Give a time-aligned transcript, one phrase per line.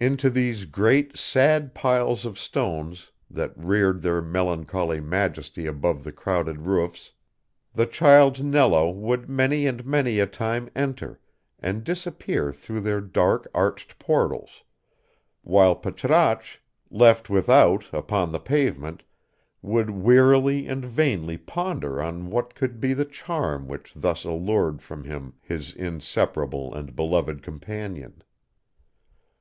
[0.00, 6.62] Into these great, sad piles of stones, that reared their melancholy majesty above the crowded
[6.62, 7.12] roofs,
[7.72, 11.20] the child Nello would many and many a time enter,
[11.60, 14.64] and disappear through their dark arched portals,
[15.44, 16.58] whilst Patrasche,
[16.90, 19.04] left without upon the pavement,
[19.62, 25.04] would wearily and vainly ponder on what could be the charm which thus allured from
[25.04, 28.24] him his inseparable and beloved companion.